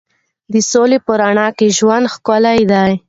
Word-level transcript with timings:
د 0.53 0.55
سولې 0.71 0.97
په 1.05 1.11
رڼا 1.21 1.47
کې 1.57 1.67
ژوند 1.77 2.05
ښکلی 2.13 2.59
دی. 2.71 2.91